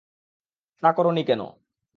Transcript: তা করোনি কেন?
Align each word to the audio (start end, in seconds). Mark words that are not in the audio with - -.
তা 0.83 0.89
করোনি 0.91 1.23
কেন? 1.23 1.41